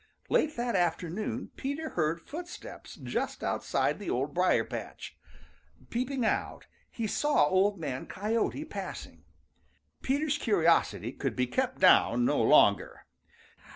Late 0.29 0.55
that 0.57 0.75
afternoon 0.75 1.51
Peter 1.55 1.87
beard 1.91 2.21
footsteps 2.21 2.95
just 2.95 3.43
outside 3.43 3.99
the 3.99 4.09
Old 4.09 4.33
Briar 4.33 4.63
patch. 4.63 5.15
Peeping 5.91 6.25
out, 6.25 6.65
he 6.89 7.05
saw 7.05 7.45
Old 7.45 7.77
Man 7.79 8.07
Coyote 8.07 8.65
passing. 8.65 9.25
Peter's 10.01 10.39
curiosity 10.39 11.11
could 11.11 11.35
be 11.35 11.45
kept 11.45 11.79
down 11.81 12.25
no 12.25 12.41
longer. 12.41 13.05